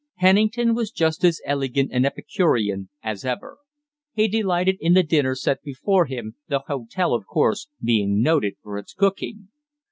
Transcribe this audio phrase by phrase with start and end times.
[0.17, 3.59] Pennington was just as elegant and epicurean as ever.
[4.15, 8.79] He delighted in the dinner set before him, the hotel, of course, being noted for
[8.79, 9.49] its cooking.